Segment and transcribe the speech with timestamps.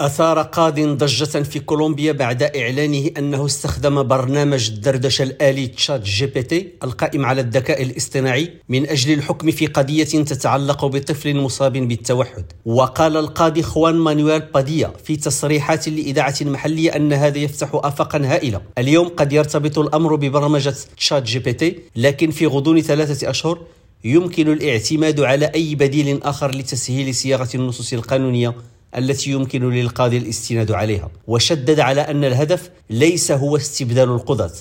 [0.00, 6.42] أثار قاض ضجة في كولومبيا بعد إعلانه أنه استخدم برنامج الدردشة الآلي تشات جي بي
[6.42, 12.44] تي القائم على الذكاء الاصطناعي من أجل الحكم في قضية تتعلق بطفل مصاب بالتوحد.
[12.66, 18.60] وقال القاضي خوان مانويل باديا في تصريحات لإذاعة محلية أن هذا يفتح آفاقا هائلة.
[18.78, 23.58] اليوم قد يرتبط الأمر ببرمجة تشات جي بي تي لكن في غضون ثلاثة أشهر
[24.04, 28.54] يمكن الاعتماد على أي بديل آخر لتسهيل صياغة النصوص القانونية
[28.96, 34.52] التي يمكن للقاضي الاستناد عليها وشدد على أن الهدف ليس هو استبدال القضاة.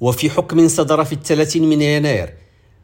[0.00, 2.34] وفي حكم صدر في الثلاثين من يناير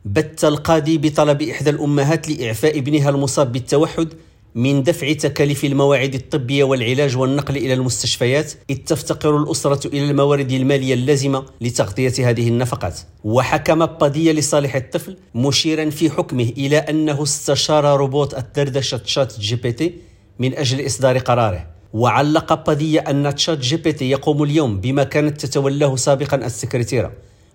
[0.05, 4.09] بت القاضي بطلب إحدى الأمهات لإعفاء ابنها المصاب بالتوحد
[4.55, 10.95] من دفع تكاليف المواعيد الطبية والعلاج والنقل إلى المستشفيات إذ تفتقر الأسرة إلى الموارد المالية
[10.95, 12.99] اللازمة لتغطية هذه النفقات.
[13.25, 19.73] وحكم باديا لصالح الطفل مشيرا في حكمه إلى أنه استشار روبوت الدردشة تشات جي بي
[19.73, 20.10] تي
[20.41, 21.67] من أجل إصدار قراره.
[21.93, 27.13] وعلق قضية أن تشات جي بي تي يقوم اليوم بما كانت تتولاه سابقا السكرتيرة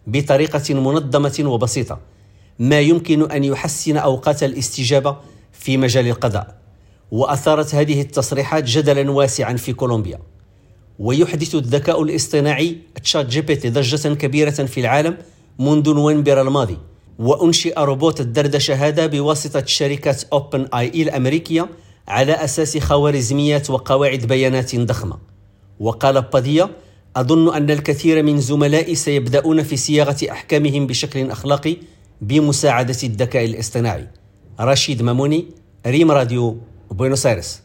[0.07, 1.99] بطريقة منظمة وبسيطة
[2.59, 5.17] ما يمكن أن يحسن أوقات الاستجابة
[5.51, 6.55] في مجال القضاء.
[7.11, 10.19] وأثارت هذه التصريحات جدلا واسعا في كولومبيا.
[10.99, 15.17] ويحدث الذكاء الاصطناعي تشات جي بي تي ضجة كبيرة في العالم
[15.59, 16.77] منذ نوفمبر الماضي.
[17.19, 21.69] وأنشئ روبوت الدردشة هذا بواسطة شركة أوبن إيه آي الأمريكية
[22.07, 25.17] على أساس خوارزميات وقواعد بيانات ضخمة.
[25.79, 26.69] وقال باديا
[27.15, 31.77] أظن أن الكثير من زملائي سيبدأون في صياغة أحكامهم بشكل أخلاقي
[32.21, 34.07] بمساعدة الذكاء الاصطناعي.
[34.59, 35.45] رشيد ماموني
[35.87, 36.57] ريم راديو
[36.91, 37.61] بوينوس آيرس.